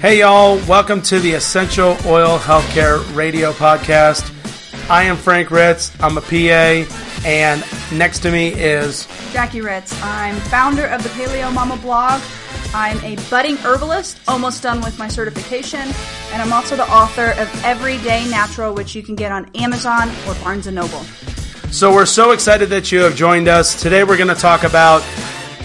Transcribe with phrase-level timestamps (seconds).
[0.00, 4.30] Hey, y'all, welcome to the Essential Oil Healthcare Radio Podcast.
[4.88, 5.90] I am Frank Ritz.
[6.00, 10.00] I'm a PA, and next to me is Jackie Ritz.
[10.00, 12.22] I'm founder of the Paleo Mama blog.
[12.72, 15.80] I'm a budding herbalist, almost done with my certification,
[16.32, 20.34] and I'm also the author of Everyday Natural, which you can get on Amazon or
[20.44, 21.02] Barnes & Noble.
[21.72, 23.82] So we're so excited that you have joined us.
[23.82, 25.02] Today we're going to talk about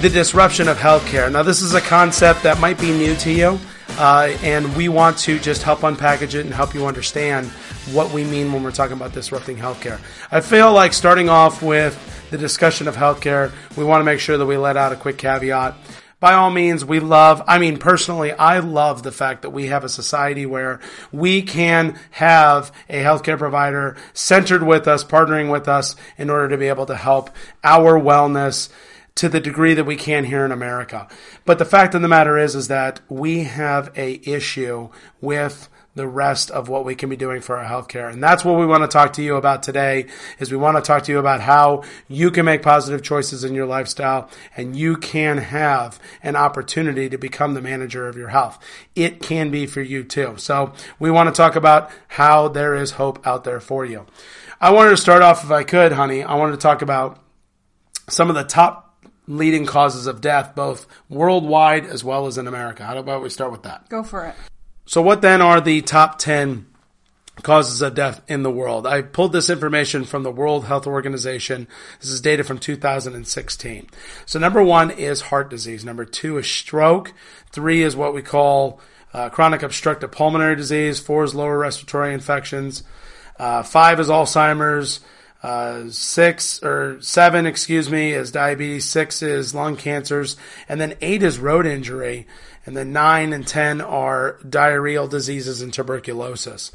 [0.01, 1.31] the disruption of healthcare.
[1.31, 3.59] Now, this is a concept that might be new to you.
[3.97, 7.47] Uh, and we want to just help unpackage it and help you understand
[7.91, 9.99] what we mean when we're talking about disrupting healthcare.
[10.31, 14.37] I feel like starting off with the discussion of healthcare, we want to make sure
[14.37, 15.75] that we let out a quick caveat.
[16.19, 19.83] By all means, we love, I mean, personally, I love the fact that we have
[19.83, 20.79] a society where
[21.11, 26.57] we can have a healthcare provider centered with us, partnering with us in order to
[26.57, 27.29] be able to help
[27.63, 28.69] our wellness
[29.15, 31.07] to the degree that we can here in America.
[31.45, 34.89] But the fact of the matter is, is that we have a issue
[35.21, 38.11] with the rest of what we can be doing for our healthcare.
[38.11, 40.07] And that's what we want to talk to you about today
[40.39, 43.53] is we want to talk to you about how you can make positive choices in
[43.53, 48.57] your lifestyle and you can have an opportunity to become the manager of your health.
[48.95, 50.35] It can be for you too.
[50.37, 54.07] So we want to talk about how there is hope out there for you.
[54.59, 56.23] I wanted to start off if I could, honey.
[56.23, 57.19] I wanted to talk about
[58.09, 58.82] some of the top
[59.27, 62.83] leading causes of death, both worldwide as well as in America.
[62.83, 63.87] How about we start with that?
[63.89, 64.35] Go for it.
[64.85, 66.65] So, what then are the top 10
[67.41, 68.85] causes of death in the world?
[68.85, 71.67] I pulled this information from the World Health Organization.
[72.01, 73.87] This is data from 2016.
[74.25, 75.85] So, number one is heart disease.
[75.85, 77.13] Number two is stroke.
[77.51, 78.81] Three is what we call
[79.13, 80.99] uh, chronic obstructive pulmonary disease.
[80.99, 82.83] Four is lower respiratory infections.
[83.39, 84.99] Uh, five is Alzheimer's.
[85.43, 88.85] Uh, six or seven, excuse me, is diabetes.
[88.85, 90.37] Six is lung cancers,
[90.69, 92.25] and then eight is road injury,
[92.65, 96.71] and then nine and ten are diarrheal diseases and tuberculosis.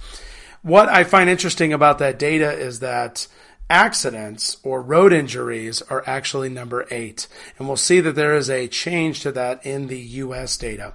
[0.60, 3.26] What I find interesting about that data is that
[3.70, 7.26] accidents or road injuries are actually number eight.
[7.58, 10.94] And we'll see that there is a change to that in the US data.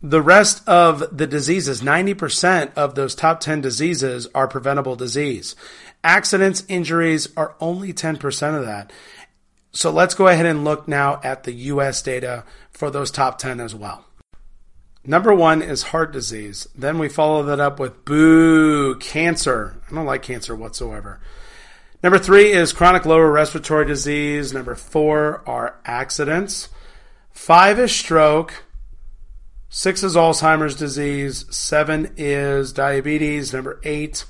[0.00, 5.56] The rest of the diseases, 90% of those top 10 diseases are preventable disease.
[6.04, 8.92] Accidents, injuries are only 10% of that.
[9.72, 13.60] So let's go ahead and look now at the US data for those top 10
[13.60, 14.04] as well.
[15.04, 16.68] Number one is heart disease.
[16.74, 19.80] Then we follow that up with boo, cancer.
[19.90, 21.20] I don't like cancer whatsoever.
[22.02, 24.52] Number three is chronic lower respiratory disease.
[24.52, 26.68] Number four are accidents.
[27.30, 28.64] Five is stroke.
[29.68, 31.44] Six is Alzheimer's disease.
[31.54, 33.52] Seven is diabetes.
[33.52, 34.24] Number eight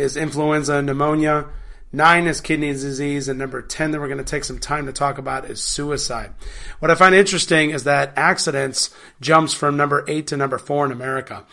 [0.00, 1.46] is influenza and pneumonia.
[1.92, 3.28] Nine is kidney disease.
[3.28, 6.32] And number 10 that we're going to take some time to talk about is suicide.
[6.78, 8.90] What I find interesting is that accidents
[9.20, 11.44] jumps from number eight to number four in America.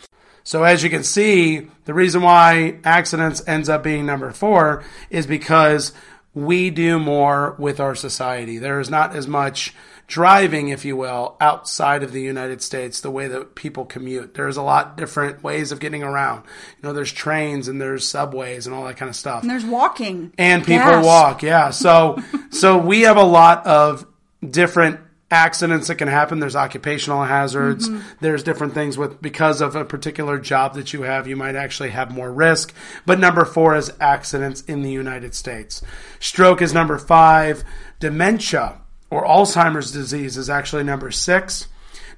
[0.44, 5.26] So as you can see, the reason why accidents ends up being number four is
[5.26, 5.92] because
[6.34, 8.58] we do more with our society.
[8.58, 9.74] There is not as much
[10.08, 14.34] driving, if you will, outside of the United States, the way that people commute.
[14.34, 16.44] There's a lot different ways of getting around.
[16.78, 19.42] You know, there's trains and there's subways and all that kind of stuff.
[19.42, 20.32] And there's walking.
[20.38, 21.70] And people walk, yeah.
[21.70, 22.20] So
[22.50, 24.06] so we have a lot of
[24.48, 26.40] different accidents that can happen.
[26.40, 27.86] There's occupational hazards.
[27.86, 28.00] Mm-hmm.
[28.20, 31.90] There's different things with because of a particular job that you have, you might actually
[31.90, 32.74] have more risk.
[33.04, 35.82] But number four is accidents in the United States.
[36.18, 37.62] Stroke is number five.
[38.00, 38.80] Dementia
[39.10, 41.68] or Alzheimer's disease is actually number six.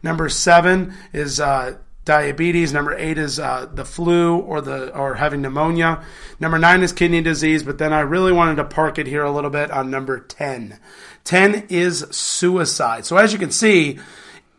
[0.03, 2.73] Number seven is uh, diabetes.
[2.73, 6.03] Number eight is uh, the flu or the or having pneumonia.
[6.41, 7.62] Number nine is kidney disease.
[7.62, 10.78] But then I really wanted to park it here a little bit on number ten.
[11.23, 13.05] Ten is suicide.
[13.05, 13.99] So as you can see,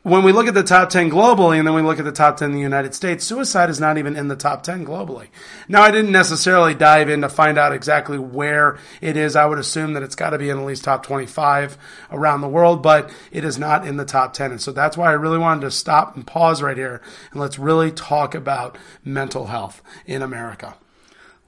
[0.04, 2.38] when we look at the top 10 globally and then we look at the top
[2.38, 5.28] 10 in the United States, suicide is not even in the top 10 globally.
[5.68, 9.36] Now, I didn't necessarily dive in to find out exactly where it is.
[9.36, 11.78] I would assume that it's got to be in at least top 25
[12.12, 14.52] around the world, but it is not in the top 10.
[14.52, 17.02] And so that's why I really wanted to stop and pause right here
[17.32, 20.76] and let's really talk about mental health in America.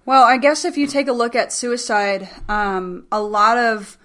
[0.05, 3.97] Well, I guess if you take a look at suicide, um, a lot of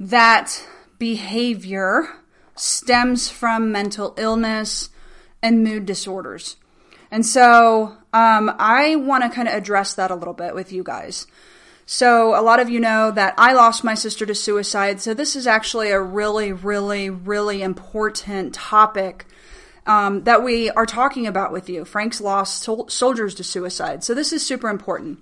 [0.00, 0.66] that
[0.98, 2.08] behavior
[2.60, 4.90] stems from mental illness
[5.42, 6.56] and mood disorders.
[7.10, 10.82] And so um, I want to kind of address that a little bit with you
[10.82, 11.26] guys.
[11.86, 15.00] So, a lot of you know that I lost my sister to suicide.
[15.00, 19.26] So, this is actually a really, really, really important topic
[19.86, 21.84] um, that we are talking about with you.
[21.84, 24.04] Frank's lost sol- soldiers to suicide.
[24.04, 25.18] So, this is super important.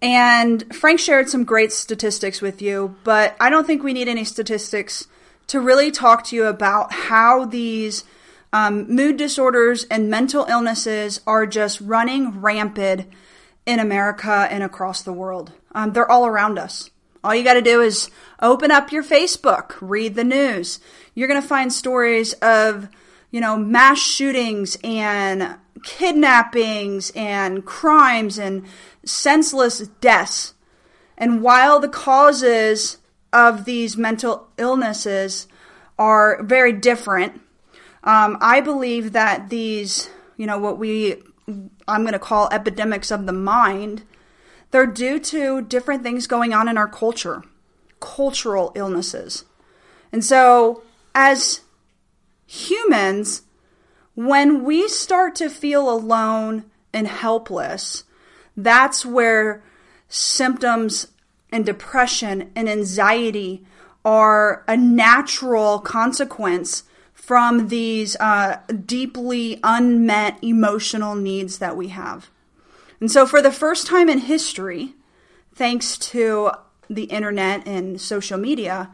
[0.00, 4.22] And Frank shared some great statistics with you, but I don't think we need any
[4.22, 5.08] statistics
[5.48, 8.04] to really talk to you about how these
[8.52, 13.06] Um, mood disorders and mental illnesses are just running rampant
[13.66, 15.50] in America and across the world.
[15.74, 16.90] Um, they're all around us.
[17.22, 18.08] All you got to do is
[18.40, 20.80] open up your Facebook, read the news.
[21.14, 22.88] You're going to find stories of,
[23.30, 28.64] you know, mass shootings and kidnappings and crimes and
[29.04, 30.54] senseless deaths.
[31.18, 32.98] And while the causes
[33.36, 35.46] of these mental illnesses
[35.98, 37.34] are very different,
[38.02, 41.16] um, I believe that these, you know, what we,
[41.86, 44.04] I'm going to call epidemics of the mind,
[44.70, 47.42] they're due to different things going on in our culture,
[48.00, 49.44] cultural illnesses.
[50.12, 50.82] And so,
[51.14, 51.60] as
[52.46, 53.42] humans,
[54.14, 58.04] when we start to feel alone and helpless,
[58.56, 59.62] that's where
[60.08, 61.08] symptoms
[61.56, 63.64] and depression and anxiety
[64.04, 72.28] are a natural consequence from these uh, deeply unmet emotional needs that we have.
[73.00, 74.92] And so, for the first time in history,
[75.54, 76.50] thanks to
[76.90, 78.90] the internet and social media,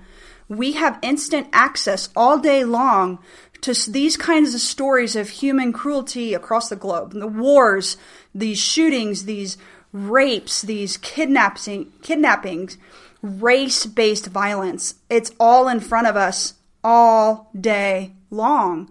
[0.48, 3.18] we have instant access all day long
[3.62, 7.12] to these kinds of stories of human cruelty across the globe.
[7.12, 7.96] The wars,
[8.32, 9.58] these shootings, these
[9.92, 12.78] rapes, these kidnapping, kidnappings,
[13.22, 14.96] race based violence.
[15.08, 18.90] It's all in front of us all day long.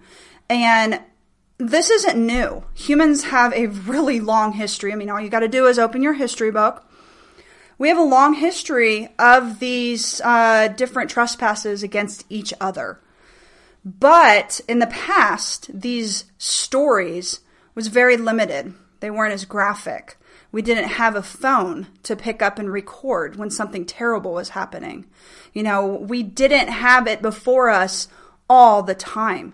[0.49, 1.01] And
[1.57, 2.63] this isn't new.
[2.73, 4.91] Humans have a really long history.
[4.91, 6.87] I mean, all you got to do is open your history book.
[7.77, 12.99] We have a long history of these uh, different trespasses against each other.
[13.83, 17.39] But in the past, these stories
[17.73, 18.73] was very limited.
[18.99, 20.17] They weren't as graphic.
[20.51, 25.05] We didn't have a phone to pick up and record when something terrible was happening.
[25.53, 28.07] You know, we didn't have it before us
[28.49, 29.53] all the time.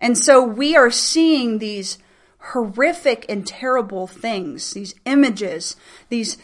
[0.00, 1.98] And so we are seeing these
[2.38, 5.76] horrific and terrible things, these images,
[6.08, 6.38] these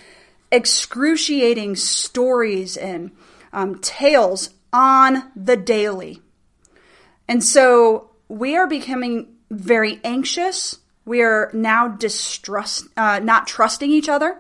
[0.51, 3.11] excruciating stories and
[3.53, 6.21] um, tales on the daily.
[7.27, 14.09] And so we are becoming very anxious we are now distrust, uh, not trusting each
[14.09, 14.39] other.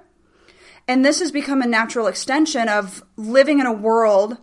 [0.86, 4.38] And this has become a natural extension of living in a world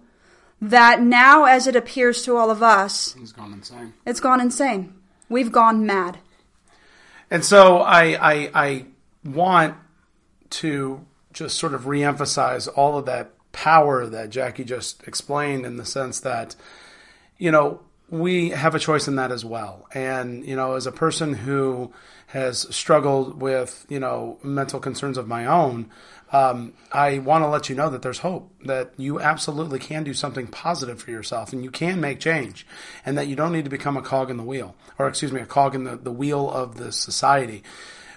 [0.61, 3.93] that now, as it appears to all of us, it's gone insane.
[4.05, 4.93] It's gone insane.
[5.29, 6.19] We've gone mad.
[7.29, 8.85] And so I, I, I
[9.23, 9.75] want
[10.51, 15.85] to just sort of reemphasize all of that power that Jackie just explained in the
[15.85, 16.55] sense that,
[17.37, 19.87] you know, we have a choice in that as well.
[19.93, 21.93] And, you know, as a person who
[22.27, 25.89] has struggled with, you know, mental concerns of my own,
[26.33, 30.13] um, I want to let you know that there's hope, that you absolutely can do
[30.13, 32.67] something positive for yourself and you can make change
[33.05, 35.41] and that you don't need to become a cog in the wheel or, excuse me,
[35.41, 37.63] a cog in the, the wheel of the society.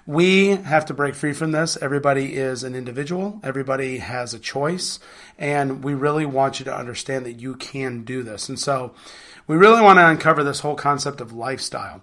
[0.06, 1.78] We have to break free from this.
[1.80, 3.40] Everybody is an individual.
[3.42, 4.98] Everybody has a choice.
[5.38, 8.48] And we really want you to understand that you can do this.
[8.50, 8.94] And so,
[9.46, 12.02] we really want to uncover this whole concept of lifestyle.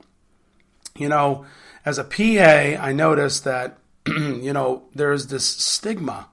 [0.95, 1.45] You know,
[1.85, 3.77] as a PA, I noticed that,
[4.07, 6.27] you know, there's this stigma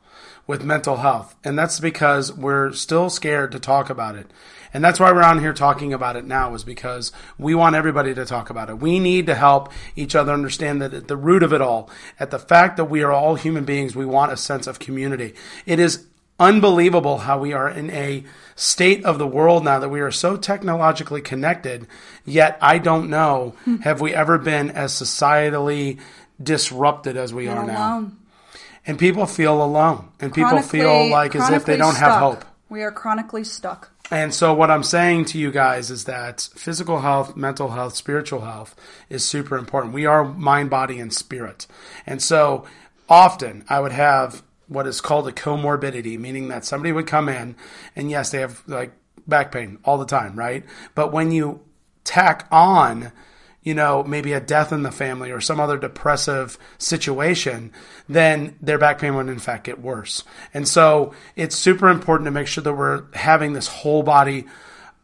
[0.46, 1.36] with mental health.
[1.44, 4.30] And that's because we're still scared to talk about it.
[4.74, 8.14] And that's why we're on here talking about it now is because we want everybody
[8.14, 8.78] to talk about it.
[8.78, 12.30] We need to help each other understand that at the root of it all, at
[12.30, 15.34] the fact that we are all human beings, we want a sense of community.
[15.64, 16.06] It is
[16.38, 20.36] unbelievable how we are in a state of the world now that we are so
[20.36, 21.86] technologically connected,
[22.24, 23.76] yet I don't know, hmm.
[23.76, 25.98] have we ever been as societally
[26.42, 28.10] disrupted as we are now?
[28.86, 32.10] And people feel alone, and people feel like as if they don't stuck.
[32.10, 32.44] have hope.
[32.70, 33.90] We are chronically stuck.
[34.10, 38.40] And so, what I'm saying to you guys is that physical health, mental health, spiritual
[38.40, 38.74] health
[39.10, 39.92] is super important.
[39.92, 41.66] We are mind, body, and spirit.
[42.06, 42.64] And so,
[43.08, 47.56] often I would have what is called a comorbidity, meaning that somebody would come in
[47.96, 48.92] and yes, they have like
[49.26, 50.64] back pain all the time, right?
[50.94, 51.60] But when you
[52.04, 53.12] tack on,
[53.62, 57.72] you know, maybe a death in the family or some other depressive situation,
[58.08, 60.24] then their back pain would in fact get worse.
[60.54, 64.46] And so it's super important to make sure that we're having this whole body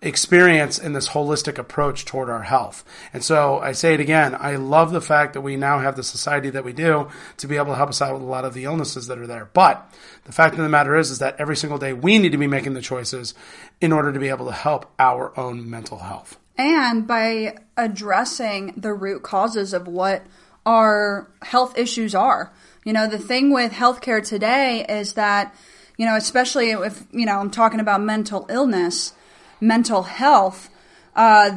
[0.05, 2.85] experience in this holistic approach toward our health.
[3.13, 6.03] And so I say it again, I love the fact that we now have the
[6.03, 7.09] society that we do
[7.39, 9.27] to be able to help us out with a lot of the illnesses that are
[9.27, 9.49] there.
[9.53, 9.91] But
[10.25, 12.47] the fact of the matter is, is that every single day we need to be
[12.47, 13.35] making the choices
[13.81, 16.39] in order to be able to help our own mental health.
[16.57, 20.23] And by addressing the root causes of what
[20.67, 22.53] our health issues are.
[22.85, 25.55] You know, the thing with healthcare today is that,
[25.97, 29.15] you know, especially if, you know, I'm talking about mental illness,
[29.61, 30.71] mental health,
[31.17, 31.51] uh,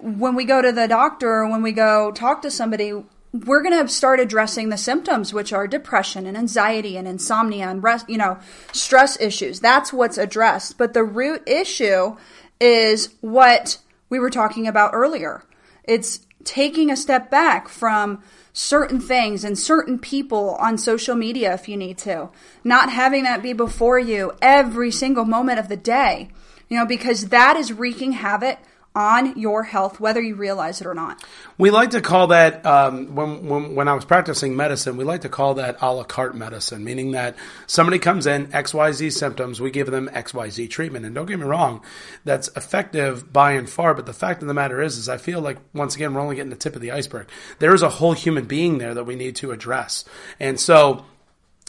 [0.00, 2.92] when we go to the doctor or when we go talk to somebody,
[3.32, 7.82] we're going to start addressing the symptoms, which are depression and anxiety and insomnia and
[7.82, 8.38] rest, you know,
[8.72, 9.60] stress issues.
[9.60, 10.78] That's what's addressed.
[10.78, 12.16] But the root issue
[12.60, 13.78] is what
[14.08, 15.44] we were talking about earlier.
[15.84, 21.68] It's taking a step back from certain things and certain people on social media if
[21.68, 22.30] you need to.
[22.64, 26.30] Not having that be before you every single moment of the day,
[26.68, 28.58] you know, because that is wreaking havoc
[28.96, 31.22] on your health, whether you realize it or not.
[31.58, 35.20] We like to call that, um, when, when, when I was practicing medicine, we like
[35.20, 39.70] to call that a la carte medicine, meaning that somebody comes in, XYZ symptoms, we
[39.70, 41.04] give them XYZ treatment.
[41.04, 41.82] And don't get me wrong,
[42.24, 43.92] that's effective by and far.
[43.92, 46.36] But the fact of the matter is, is I feel like, once again, we're only
[46.36, 47.28] getting the tip of the iceberg.
[47.58, 50.06] There is a whole human being there that we need to address.
[50.40, 51.04] And so,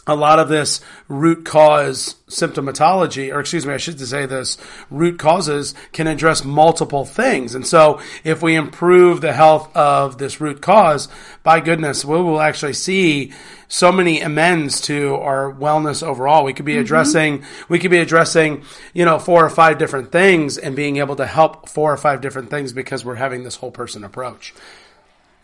[0.08, 4.56] a lot of this root cause symptomatology, or excuse me, I should say this,
[4.90, 7.54] root causes can address multiple things.
[7.54, 11.08] And so if we improve the health of this root cause,
[11.42, 13.32] by goodness, we will actually see
[13.68, 16.42] so many amends to our wellness overall.
[16.42, 17.72] We could be addressing, mm-hmm.
[17.72, 21.26] we could be addressing, you know, four or five different things and being able to
[21.26, 24.54] help four or five different things because we're having this whole person approach.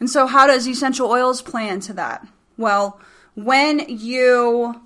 [0.00, 2.26] And so how does essential oils play into that?
[2.56, 3.00] Well,
[3.34, 4.80] when you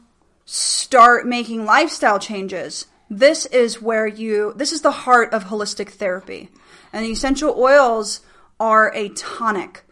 [0.45, 6.51] start making lifestyle changes, this is where you, this is the heart of holistic therapy.
[6.93, 8.21] And the essential oils
[8.59, 9.85] are a tonic.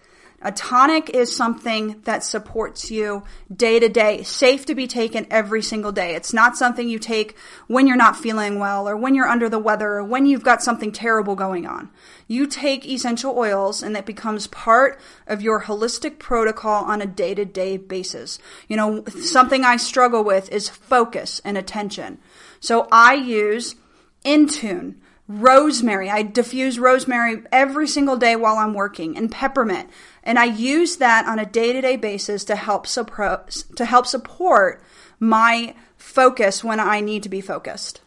[0.42, 3.24] A tonic is something that supports you
[3.54, 6.14] day to day, safe to be taken every single day.
[6.14, 7.36] It's not something you take
[7.68, 10.62] when you're not feeling well or when you're under the weather or when you've got
[10.62, 11.88] something terrible going on.
[12.28, 17.34] You take essential oils and that becomes part of your holistic protocol on a day
[17.34, 18.38] to day basis.
[18.68, 22.18] You know, something I struggle with is focus and attention.
[22.60, 23.74] So I use
[24.22, 24.96] InTune
[25.28, 26.08] rosemary.
[26.08, 29.90] I diffuse rosemary every single day while I'm working and peppermint.
[30.22, 34.82] And I use that on a day-to-day basis to help suppro- to help support
[35.18, 38.00] my focus when I need to be focused.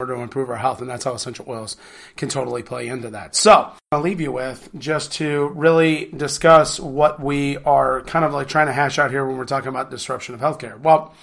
[0.00, 1.76] To improve our health, and that's how essential oils
[2.14, 3.34] can totally play into that.
[3.34, 8.46] So, I'll leave you with just to really discuss what we are kind of like
[8.46, 10.78] trying to hash out here when we're talking about disruption of healthcare.
[10.80, 11.14] Well,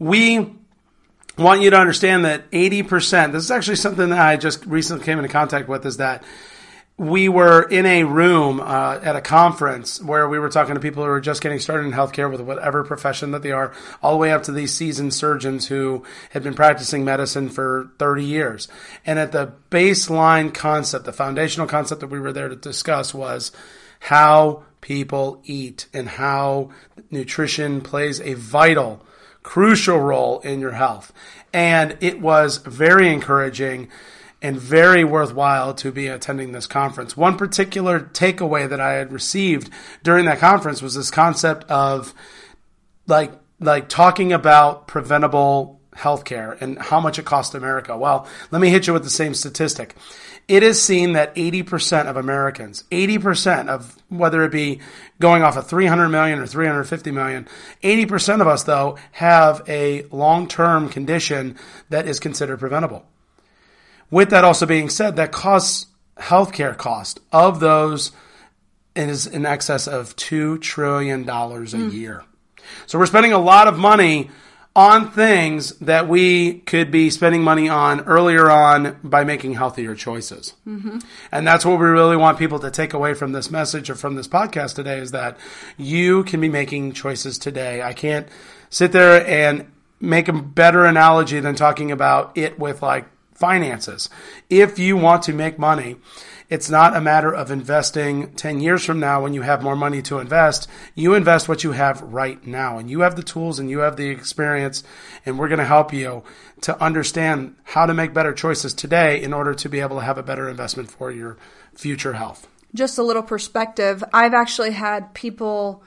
[0.00, 0.52] we
[1.38, 5.18] want you to understand that 80%, this is actually something that I just recently came
[5.18, 6.22] into contact with, is that
[6.98, 11.04] we were in a room uh, at a conference where we were talking to people
[11.04, 14.18] who are just getting started in healthcare with whatever profession that they are, all the
[14.18, 18.66] way up to these seasoned surgeons who had been practicing medicine for 30 years.
[19.06, 23.52] And at the baseline concept, the foundational concept that we were there to discuss was
[24.00, 26.70] how people eat and how
[27.12, 29.04] nutrition plays a vital
[29.48, 31.10] crucial role in your health.
[31.54, 33.88] And it was very encouraging
[34.42, 37.16] and very worthwhile to be attending this conference.
[37.16, 39.70] One particular takeaway that I had received
[40.02, 42.12] during that conference was this concept of
[43.06, 47.96] like like talking about preventable healthcare and how much it costs America.
[47.96, 49.96] Well, let me hit you with the same statistic
[50.48, 54.80] it is seen that 80% of Americans, 80% of whether it be
[55.20, 57.46] going off of 300 million or 350 million,
[57.82, 61.58] 80% of us though have a long-term condition
[61.90, 63.04] that is considered preventable.
[64.10, 65.86] With that also being said, that costs
[66.16, 68.10] healthcare cost of those
[68.96, 71.92] is in excess of $2 trillion a mm.
[71.92, 72.24] year.
[72.86, 74.30] So we're spending a lot of money
[74.78, 80.54] on things that we could be spending money on earlier on by making healthier choices.
[80.64, 81.00] Mm-hmm.
[81.32, 84.14] And that's what we really want people to take away from this message or from
[84.14, 85.36] this podcast today is that
[85.76, 87.82] you can be making choices today.
[87.82, 88.28] I can't
[88.70, 89.68] sit there and
[89.98, 94.08] make a better analogy than talking about it with like finances.
[94.48, 95.96] If you want to make money,
[96.50, 100.00] it's not a matter of investing 10 years from now when you have more money
[100.02, 100.66] to invest.
[100.94, 103.96] You invest what you have right now and you have the tools and you have
[103.96, 104.82] the experience
[105.26, 106.22] and we're going to help you
[106.62, 110.16] to understand how to make better choices today in order to be able to have
[110.16, 111.36] a better investment for your
[111.74, 112.48] future health.
[112.74, 114.02] Just a little perspective.
[114.12, 115.82] I've actually had people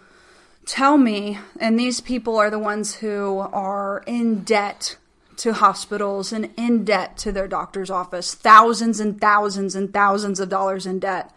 [0.65, 4.95] tell me, and these people are the ones who are in debt
[5.41, 10.49] to hospitals and in debt to their doctor's office, thousands and thousands and thousands of
[10.49, 11.33] dollars in debt.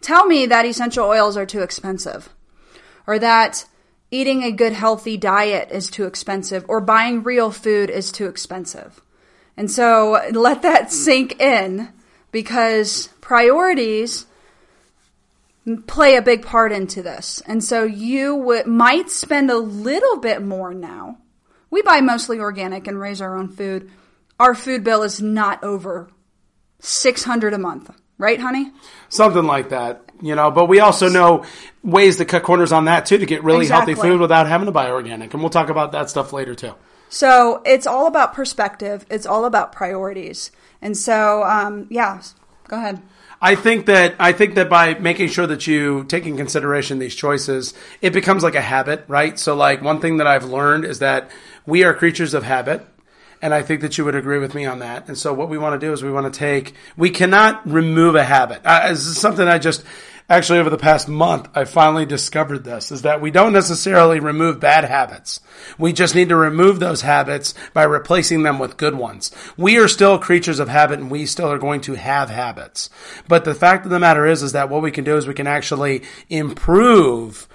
[0.00, 2.30] Tell me that essential oils are too expensive,
[3.06, 3.66] or that
[4.10, 9.00] eating a good healthy diet is too expensive, or buying real food is too expensive.
[9.56, 11.88] And so let that sink in
[12.32, 14.26] because priorities
[15.86, 17.40] play a big part into this.
[17.46, 21.18] And so you w- might spend a little bit more now
[21.70, 23.90] we buy mostly organic and raise our own food.
[24.38, 26.10] Our food bill is not over
[26.80, 27.90] 600 a month.
[28.18, 28.70] right, honey?
[29.08, 30.50] Something like that, you know.
[30.50, 31.44] But we also know
[31.82, 33.94] ways to cut corners on that too to get really Exactly.
[33.94, 36.74] healthy food without having to buy organic, and we'll talk about that stuff later too.
[37.08, 39.04] So it's all about perspective.
[39.10, 40.50] It's all about priorities.
[40.82, 42.22] And so, um, yeah,
[42.68, 43.02] go ahead.
[43.40, 47.14] I think that I think that by making sure that you take in consideration these
[47.14, 49.38] choices, it becomes like a habit, right?
[49.38, 51.30] So like one thing that I've learned is that
[51.64, 52.86] we are creatures of habit.
[53.42, 55.08] And I think that you would agree with me on that.
[55.08, 58.14] And so what we want to do is we want to take, we cannot remove
[58.14, 58.60] a habit.
[58.66, 59.82] Uh, this is something I just,
[60.30, 64.60] actually over the past month, I finally discovered this, is that we don't necessarily remove
[64.60, 65.40] bad habits.
[65.76, 69.32] We just need to remove those habits by replacing them with good ones.
[69.56, 72.88] We are still creatures of habit and we still are going to have habits.
[73.28, 75.34] But the fact of the matter is, is that what we can do is we
[75.34, 77.48] can actually improve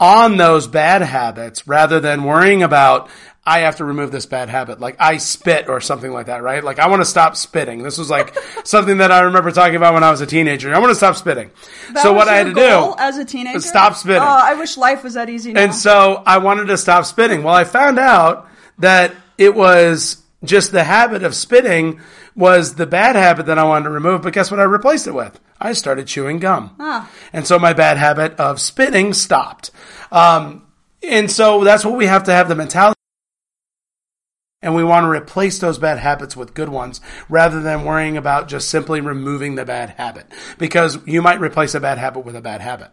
[0.00, 3.08] on those bad habits rather than worrying about
[3.44, 4.78] I have to remove this bad habit.
[4.78, 6.62] Like I spit or something like that, right?
[6.62, 7.82] Like I want to stop spitting.
[7.82, 10.72] This was like something that I remember talking about when I was a teenager.
[10.72, 11.50] I want to stop spitting.
[11.92, 14.22] That so was what I had to do as a teenager, stop spitting.
[14.22, 15.52] Oh, I wish life was that easy.
[15.52, 15.62] Now.
[15.62, 17.42] and so I wanted to stop spitting.
[17.42, 22.00] Well, I found out that it was just the habit of spitting
[22.36, 24.22] was the bad habit that I wanted to remove.
[24.22, 25.38] But guess what I replaced it with?
[25.60, 26.74] I started chewing gum.
[26.78, 27.10] Ah.
[27.32, 29.70] And so my bad habit of spitting stopped.
[30.10, 30.66] Um,
[31.02, 32.96] and so that's what we have to have the mentality.
[34.62, 38.48] And we want to replace those bad habits with good ones rather than worrying about
[38.48, 40.26] just simply removing the bad habit.
[40.56, 42.92] Because you might replace a bad habit with a bad habit.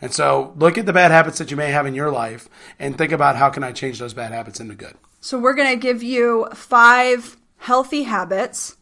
[0.00, 2.98] And so look at the bad habits that you may have in your life and
[2.98, 4.96] think about how can I change those bad habits into good.
[5.20, 8.76] So we're going to give you five healthy habits,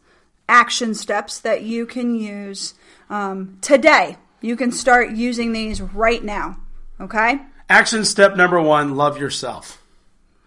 [0.49, 2.73] action steps that you can use
[3.09, 4.17] um, today.
[4.41, 6.57] You can start using these right now.
[6.99, 7.39] Okay?
[7.69, 9.82] Action step number one, love yourself.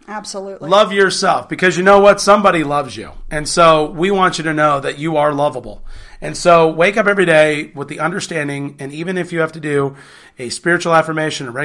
[0.09, 0.69] Absolutely.
[0.69, 2.21] Love yourself because you know what?
[2.21, 3.11] Somebody loves you.
[3.31, 5.85] And so we want you to know that you are lovable.
[6.21, 9.61] And so wake up every day with the understanding, and even if you have to
[9.61, 9.97] do
[10.39, 11.61] a spiritual affirmation, uh,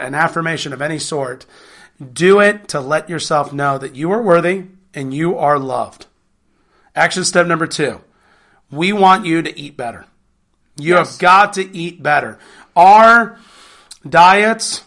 [0.00, 1.46] an affirmation of any sort,
[2.12, 6.06] do it to let yourself know that you are worthy and you are loved.
[6.94, 8.00] Action step number two
[8.70, 10.04] we want you to eat better.
[10.76, 11.12] You Yes.
[11.12, 12.38] have got to eat better.
[12.74, 13.38] Our
[14.08, 14.82] diets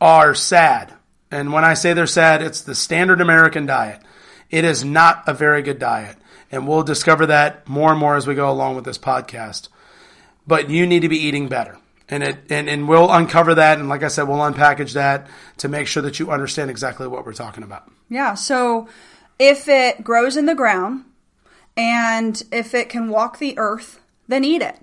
[0.00, 0.92] are sad.
[1.32, 4.02] And when I say they're sad, it's the standard American diet.
[4.50, 6.16] It is not a very good diet.
[6.52, 9.68] And we'll discover that more and more as we go along with this podcast.
[10.46, 11.78] But you need to be eating better.
[12.10, 15.68] And it and, and we'll uncover that and like I said, we'll unpackage that to
[15.68, 17.90] make sure that you understand exactly what we're talking about.
[18.10, 18.34] Yeah.
[18.34, 18.88] So
[19.38, 21.06] if it grows in the ground
[21.78, 24.76] and if it can walk the earth, then eat it.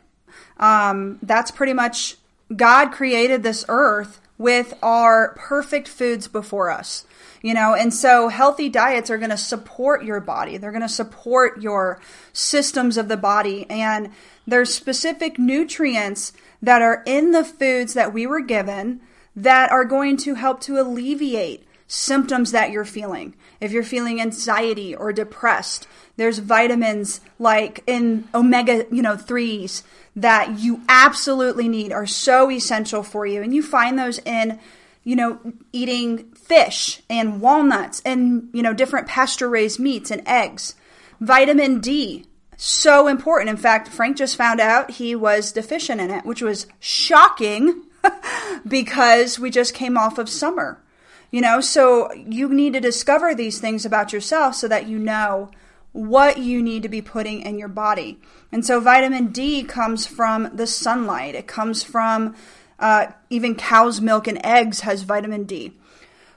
[0.58, 2.16] Um, that's pretty much
[2.56, 7.06] God created this earth with our perfect foods before us.
[7.44, 10.58] You know, and so healthy diets are going to support your body.
[10.58, 12.02] They're going to support your
[12.34, 13.70] systems of the body.
[13.70, 14.12] And
[14.48, 19.02] there's specific nutrients that are in the foods that we were given
[19.36, 23.36] that are going to help to alleviate symptoms that you're feeling.
[23.62, 25.88] If you're feeling anxiety or depressed,
[26.20, 29.84] there's vitamins like in omega, you know, 3s
[30.18, 34.60] that you absolutely need are so essential for you and you find those in
[35.06, 35.40] you know
[35.72, 40.76] eating fish and walnuts and you know different pasture raised meats and eggs.
[41.22, 42.26] Vitamin D
[42.58, 43.50] so important.
[43.50, 47.84] In fact, Frank just found out he was deficient in it, which was shocking
[48.68, 50.84] because we just came off of summer.
[51.32, 55.50] You know, so you need to discover these things about yourself so that you know
[55.92, 58.20] what you need to be putting in your body.
[58.52, 61.36] And so vitamin D comes from the sunlight.
[61.36, 62.36] It comes from
[62.80, 65.74] uh, even cow's milk and eggs has vitamin D.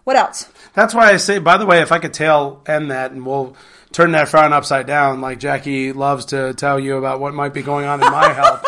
[0.05, 0.49] What else?
[0.75, 3.57] That's why I say, by the way, if I could tail end that and we'll
[3.93, 7.63] turn that frown upside down, like Jackie loves to tell you about what might be
[7.63, 8.65] going on in my health.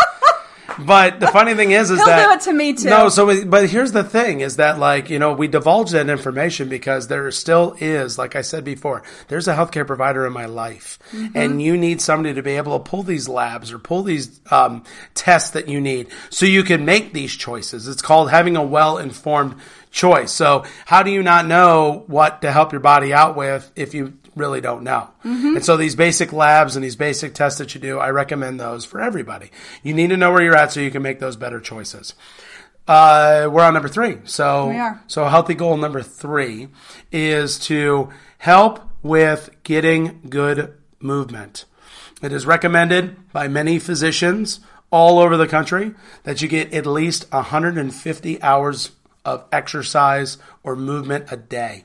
[0.78, 2.88] But the funny thing is, is He'll that do it to me, too.
[2.88, 6.08] No, so we- but here's the thing: is that like you know we divulge that
[6.10, 10.46] information because there still is, like I said before, there's a healthcare provider in my
[10.46, 11.36] life, Mm-hmm.
[11.36, 14.82] and you need somebody to be able to pull these labs or pull these um,
[15.14, 17.86] tests that you need, so you can make these choices.
[17.88, 19.56] It's called having a well informed
[19.90, 20.32] choice.
[20.32, 24.14] So how do you not know what to help your body out with if you
[24.36, 25.10] really don't know?
[25.22, 28.84] And so these basic labs and these basic tests that you do, I recommend those
[28.84, 29.50] for everybody.
[29.82, 32.14] You need to know where you're at so you can make those better choices.
[32.86, 34.18] Uh, we're on number three.
[34.24, 35.02] So, We are.
[35.06, 36.68] so healthy goal number three
[37.10, 41.64] is to help with getting good movement.
[42.22, 45.94] It is recommended by many physicians all over the country
[46.24, 48.90] that you get at least 150 hours
[49.24, 51.84] of exercise or movement a day.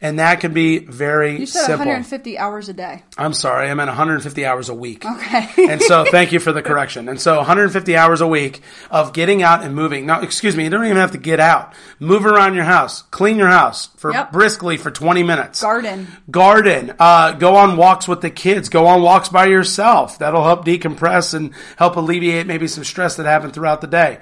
[0.00, 1.78] And that can be very You said simple.
[1.86, 3.02] 150 hours a day.
[3.16, 5.04] I'm sorry, I meant 150 hours a week.
[5.04, 5.48] Okay.
[5.68, 7.08] and so thank you for the correction.
[7.08, 8.60] And so 150 hours a week
[8.92, 10.06] of getting out and moving.
[10.06, 11.72] Now, excuse me, you don't even have to get out.
[11.98, 13.02] Move around your house.
[13.10, 14.30] Clean your house for Yep.
[14.32, 15.60] briskly for 20 minutes.
[15.60, 16.06] Garden.
[16.30, 16.94] Garden.
[17.00, 18.68] Uh, go on walks with the kids.
[18.68, 20.18] Go on walks by yourself.
[20.20, 24.18] That'll help decompress and help alleviate maybe some stress that happened throughout the day.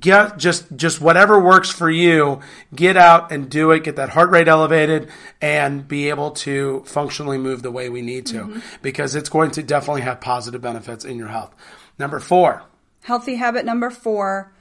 [0.00, 2.40] Get just just whatever works for you.
[2.74, 3.84] Get out and do it.
[3.84, 5.08] Get that heart rate elevated
[5.40, 8.58] and be able to functionally move the way we need to mm-hmm.
[8.82, 11.54] because it's going to definitely have positive benefits in your health.
[11.98, 12.62] Number four.
[13.02, 14.52] Healthy habit number four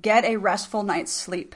[0.00, 1.54] get a restful night's sleep.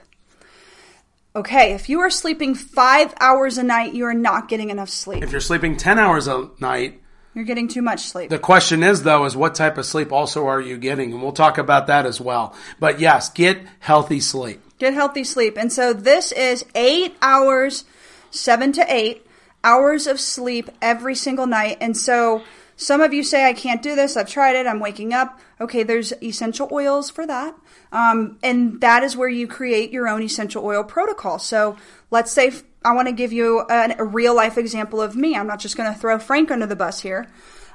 [1.34, 5.22] Okay, if you are sleeping five hours a night, you are not getting enough sleep.
[5.22, 7.02] If you're sleeping 10 hours a night,
[7.34, 8.30] You're getting too much sleep.
[8.30, 11.12] The question is though, is what type of sleep also are you getting?
[11.12, 12.54] And we'll talk about that as well.
[12.80, 14.62] But yes, get healthy sleep.
[14.78, 15.58] Get healthy sleep.
[15.58, 17.84] And so this is eight hours,
[18.30, 19.26] seven to eight
[19.64, 21.78] hours of sleep every single night.
[21.80, 22.42] And so
[22.76, 24.16] some of you say, I can't do this.
[24.16, 24.66] I've tried it.
[24.66, 25.40] I'm waking up.
[25.60, 27.56] Okay, there's essential oils for that.
[27.90, 31.38] Um, and that is where you create your own essential oil protocol.
[31.38, 31.76] So
[32.10, 32.52] let's say
[32.84, 35.34] I want to give you an, a real life example of me.
[35.34, 37.26] I'm not just going to throw Frank under the bus here.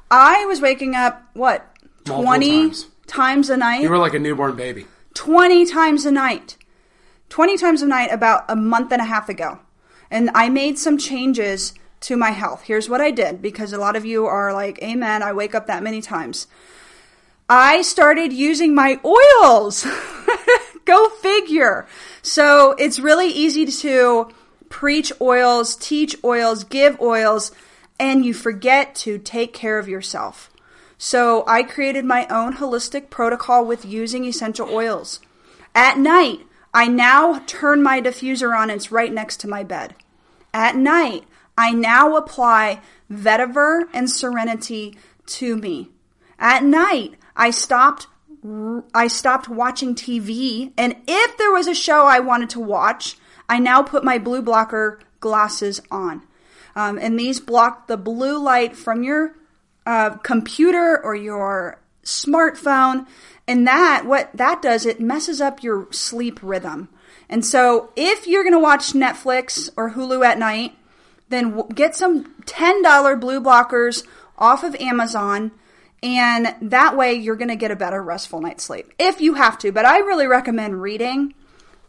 [0.10, 1.68] I was waking up, what,
[2.08, 2.88] Multiple 20 times.
[3.08, 3.82] times a night?
[3.82, 4.86] You were like a newborn baby.
[5.16, 6.58] 20 times a night.
[7.30, 9.60] 20 times a night about a month and a half ago.
[10.12, 12.64] And I made some changes to my health.
[12.64, 15.68] Here's what I did because a lot of you are like, Amen, I wake up
[15.68, 16.48] that many times.
[17.50, 19.88] I started using my oils.
[20.86, 21.88] Go figure.
[22.22, 24.30] So it's really easy to
[24.70, 27.52] preach oils, teach oils, give oils,
[28.00, 30.50] and you forget to take care of yourself.
[30.98, 35.20] So I created my own holistic protocol with using essential oils.
[35.74, 36.42] At night,
[36.74, 39.96] I now turn my diffuser on, it's right next to my bed.
[40.54, 41.26] At night,
[41.58, 42.82] I now apply
[43.12, 45.90] vetiver and serenity to me.
[46.40, 48.08] At night, I stopped
[48.94, 53.60] I stopped watching TV, and if there was a show I wanted to watch, I
[53.60, 56.24] now put my blue blocker glasses on.
[56.76, 59.36] Um, and these block the blue light from your
[59.86, 63.06] uh, computer or your smartphone.
[63.48, 66.90] And that, what that does, it messes up your sleep rhythm.
[67.30, 70.76] And so if you're going to watch Netflix or Hulu at night,
[71.30, 74.06] then get some $10 blue blockers
[74.38, 75.52] off of Amazon.
[76.04, 79.58] And that way you're going to get a better restful night's sleep if you have
[79.60, 79.72] to.
[79.72, 81.34] But I really recommend reading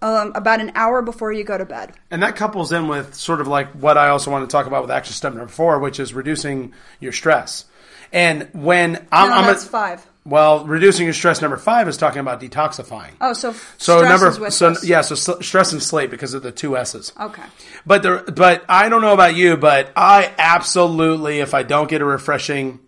[0.01, 1.93] um, about an hour before you go to bed.
[2.11, 4.83] And that couples in with sort of like what I also want to talk about
[4.83, 7.65] with action step number four, which is reducing your stress.
[8.13, 10.07] And when I'm, No, I'm that's a- five.
[10.25, 13.11] Well, reducing your stress number five is talking about detoxifying.
[13.21, 16.77] Oh, so so stress number so yeah, so stress and sleep because of the two
[16.77, 17.13] S's.
[17.19, 17.43] Okay.
[17.85, 22.01] But the but I don't know about you, but I absolutely if I don't get
[22.03, 22.79] a refreshing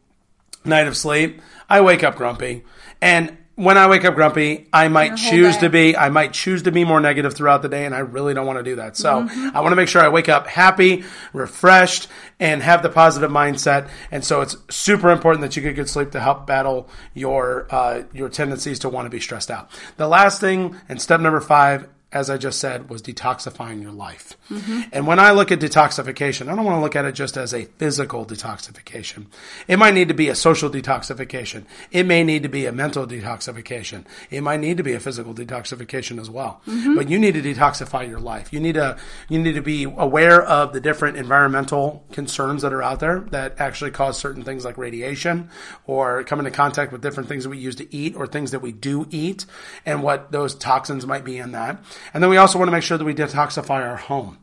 [0.65, 2.63] night of sleep, I wake up grumpy.
[3.01, 5.61] And when I wake up grumpy, I might choose day.
[5.61, 8.35] to be I might choose to be more negative throughout the day and I really
[8.35, 8.97] don't want to do that.
[8.97, 9.57] So, Mm-hmm.
[9.57, 12.09] I want to make sure I wake up happy, refreshed
[12.41, 13.89] and have the positive mindset.
[14.11, 18.03] And so it's super important that you get good sleep to help battle your uh,
[18.13, 19.71] your tendencies to want to be stressed out.
[19.97, 24.39] The last thing and step number 5 as I just said, was detoxifying your life.
[24.49, 24.83] Mm-hmm.
[24.93, 27.53] And when I look at detoxification, I don't want to look at it just as
[27.53, 29.27] a physical detoxification.
[29.67, 31.65] It might need to be a social detoxification.
[31.91, 34.05] It may need to be a mental detoxification.
[34.31, 36.63] It might need to be a physical detoxification as well.
[36.69, 36.95] Mm-hmm.
[36.95, 38.53] But you need to detoxify your life.
[38.53, 38.97] You need to
[39.29, 43.59] you need to be aware of the different environmental concerns that are out there that
[43.59, 45.51] actually cause certain things like radiation
[45.87, 48.61] or come into contact with different things that we use to eat or things that
[48.61, 49.47] we do eat
[49.85, 51.83] and what those toxins might be in that.
[52.13, 54.39] And then we also want to make sure that we detoxify our home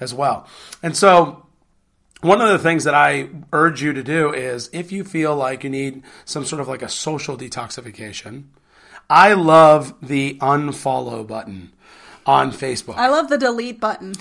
[0.00, 0.46] as well.
[0.82, 1.46] And so
[2.20, 5.62] one of the things that I urge you to do is if you feel like
[5.62, 8.44] you need some sort of like a social detoxification,
[9.10, 11.72] I love the unfollow button
[12.26, 12.96] on Facebook.
[12.96, 14.14] I love the delete button.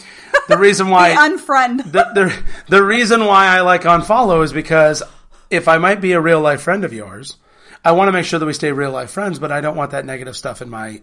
[0.49, 1.91] The reason why Unfriend.
[1.91, 5.01] the, the, the reason why I like unfollow is because
[5.49, 7.37] if I might be a real life friend of yours,
[7.85, 9.91] I want to make sure that we stay real life friends, but I don't want
[9.91, 11.01] that negative stuff in my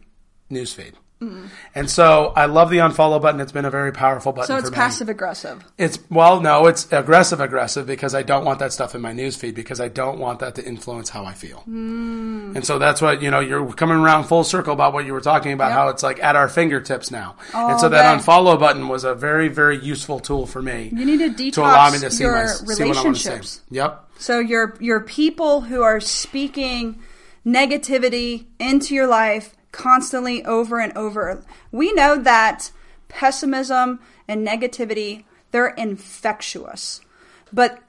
[0.50, 0.94] newsfeed.
[1.20, 1.48] Mm.
[1.74, 3.40] And so I love the unfollow button.
[3.40, 5.62] It's been a very powerful button so it's passive aggressive.
[5.76, 9.54] It's well, no, it's aggressive aggressive because I don't want that stuff in my newsfeed
[9.54, 11.62] because I don't want that to influence how I feel.
[11.68, 12.56] Mm.
[12.56, 13.40] And so that's what you know.
[13.40, 15.76] You're coming around full circle about what you were talking about, Yep.
[15.76, 17.36] how it's like at our fingertips now.
[17.54, 20.90] Oh, and so that unfollow button was a very very useful tool for me.
[20.94, 23.16] You need to detox to allow me to see, your my, see what I want
[23.16, 23.28] to see.
[23.28, 23.60] relationships.
[23.70, 24.06] Yep.
[24.18, 26.98] So your your people who are speaking
[27.46, 31.42] negativity into your life constantly over and over.
[31.72, 32.70] We know that
[33.08, 37.00] pessimism and negativity they're infectious.
[37.52, 37.80] But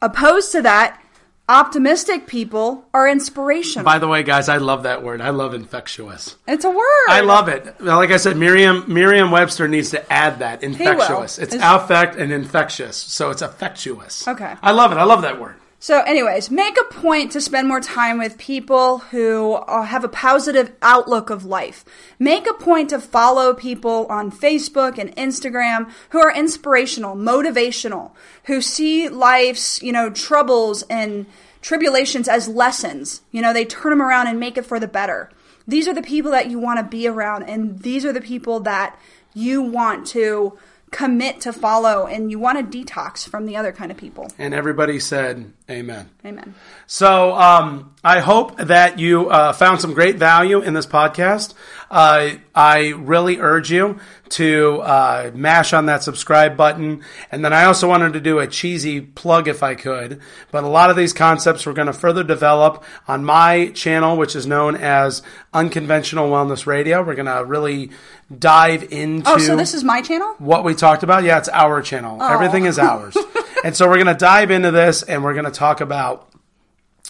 [0.00, 1.00] opposed to that,
[1.48, 3.84] optimistic people are inspirational.
[3.84, 5.20] By the way, guys, I love that word.
[5.20, 6.36] I love infectious.
[6.46, 7.08] it's a word.
[7.08, 7.80] I love it.
[7.80, 11.38] Like I said, Miriam Merriam Webster needs to add that infectious.
[11.38, 14.26] It's It's- affect and infectious, so it's affectuous.
[14.28, 14.54] Okay.
[14.62, 14.98] I love it.
[14.98, 15.56] I love that word.
[15.84, 20.72] So, anyways, make a point to spend more time with people who have a positive
[20.80, 21.84] outlook of life.
[22.18, 28.12] Make a point to follow people on Facebook and Instagram who are inspirational, motivational,
[28.44, 31.26] who see life's, you know, troubles and
[31.60, 33.20] tribulations as lessons.
[33.30, 35.30] You know, they turn them around and make it for the better.
[35.68, 38.60] These are the people that you want to be around, and these are the people
[38.60, 38.98] that
[39.34, 40.56] you want to
[40.94, 44.30] commit to follow, and you want to detox from the other kind of people.
[44.38, 46.54] And everybody said, "Amen." Amen.
[46.86, 51.54] So um, I hope that you uh, found some great value in this podcast.
[51.94, 57.04] Uh, I really urge you to uh, mash on that subscribe button.
[57.30, 60.20] And then I also wanted to do a cheesy plug if I could.
[60.50, 64.34] But a lot of these concepts we're going to further develop on my channel, which
[64.34, 67.00] is known as Unconventional Wellness Radio.
[67.00, 67.90] We're going to really
[68.36, 70.34] dive into Oh, so this is my channel?
[70.38, 71.22] what we talked about.
[71.22, 72.20] Yeah, it's our channel.
[72.20, 73.16] Everything is ours.
[73.64, 76.28] and so we're going to dive into this and we're going to talk about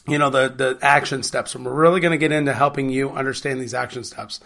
[0.07, 1.55] you know the the action steps.
[1.55, 4.41] And we're really going to get into helping you understand these action steps.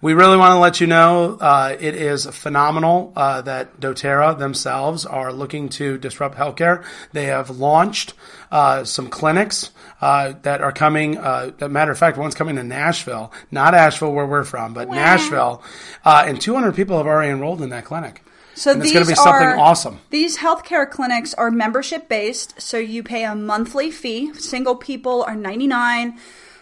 [0.00, 5.06] We really want to let you know uh, it is phenomenal uh, that doTERRA themselves
[5.06, 6.84] are looking to disrupt healthcare.
[7.12, 8.14] They have launched
[8.50, 13.32] uh, some clinics uh, that are coming uh, matter of fact one's coming to Nashville.
[13.52, 15.62] Not Asheville where we're from but Nashville.
[16.04, 19.06] Uh, and 200 people have already enrolled in that clinic So and it's these going
[19.06, 23.34] to be something are, awesome These healthcare clinics are membership based, so you pay a
[23.34, 24.34] monthly fee.
[24.34, 26.18] Single people are 99,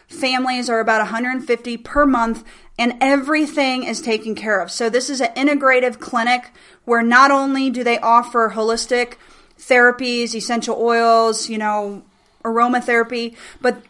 [0.07, 2.45] families are about 150 per month,
[2.79, 4.71] and everything is taken care of.
[4.71, 6.51] So this is an integrative clinic
[6.85, 9.15] where not only do they offer holistic
[9.59, 12.03] therapies, essential oils, you know,
[12.45, 13.83] aromatherapy, but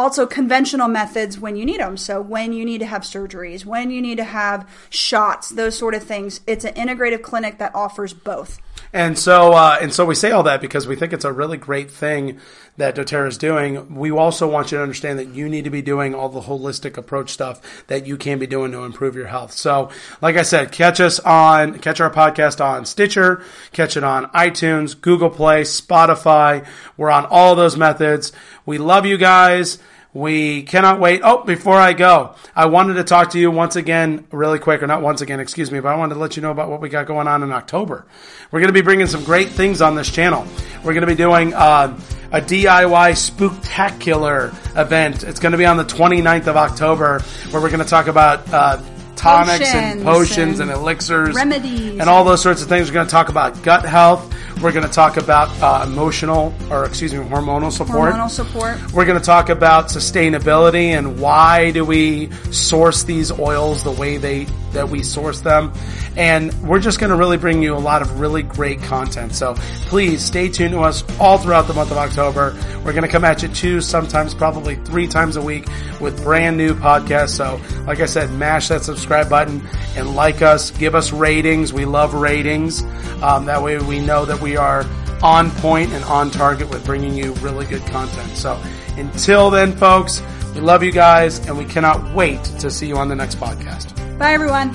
[0.00, 1.96] also conventional methods when you need them.
[1.96, 5.94] So when you need to have surgeries, when you need to have shots, those sort
[5.94, 6.40] of things.
[6.46, 8.58] It's an integrative clinic that offers both.
[8.92, 11.56] And so, uh, and so we say all that because we think it's a really
[11.56, 12.40] great thing
[12.76, 13.94] that doTERRA is doing.
[13.94, 16.96] We also want you to understand that you need to be doing all the holistic
[16.96, 19.52] approach stuff that you can be doing to improve your health.
[19.52, 24.26] So, like I said, catch us on, catch our podcast on Stitcher, catch it on
[24.30, 26.66] iTunes, Google Play, Spotify.
[26.96, 28.32] We're on all those methods.
[28.66, 29.78] We love you guys.
[30.12, 31.20] We cannot wait.
[31.22, 34.88] Oh, before I go, I wanted to talk to you once again, really quick, or
[34.88, 36.88] not once again, excuse me, but I wanted to let you know about what we
[36.88, 38.04] got going on in October.
[38.50, 40.44] We're going to be bringing some great things on this channel.
[40.78, 41.96] We're going to be doing uh,
[42.32, 45.22] a DIY spooktacular event.
[45.22, 47.20] It's going to be on the 29th of October,
[47.50, 48.82] where we're going to talk about uh,
[49.20, 51.98] tonics and Potions potions and, and elixirs, remedies.
[52.00, 52.88] and all those sorts of things.
[52.88, 54.34] We're going to talk about gut health.
[54.62, 58.12] We're going to talk about uh, emotional, or excuse me, hormonal support.
[58.12, 58.92] Hormonal support.
[58.92, 64.16] We're going to talk about sustainability and why do we source these oils the way
[64.18, 65.72] they that we source them.
[66.16, 69.34] And we're just going to really bring you a lot of really great content.
[69.34, 69.54] So
[69.86, 72.56] please stay tuned to us all throughout the month of October.
[72.84, 75.68] We're going to come at you two, sometimes probably three times a week
[76.00, 77.36] with brand new podcasts.
[77.36, 81.72] So like I said, mash that subscribe button and like us, give us ratings.
[81.72, 82.82] We love ratings.
[83.22, 84.84] Um, that way we know that we are
[85.22, 88.36] on point and on target with bringing you really good content.
[88.36, 88.60] So
[88.96, 90.22] until then, folks,
[90.54, 93.96] we love you guys and we cannot wait to see you on the next podcast.
[94.18, 94.74] Bye, everyone.